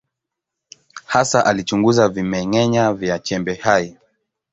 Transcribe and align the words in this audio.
Hasa 1.05 1.39
alichunguza 1.45 2.07
vimeng’enya 2.09 2.93
vya 2.99 3.17
chembe 3.25 3.55
hai. 3.65 3.97